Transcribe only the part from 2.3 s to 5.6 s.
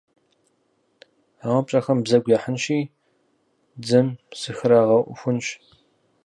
яхьынщи, дзэм сыхрагъэхунщ.